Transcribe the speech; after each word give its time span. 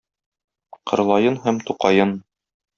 Кырлаен 0.93 1.39
һәм 1.45 1.63
Тукаен. 1.71 2.19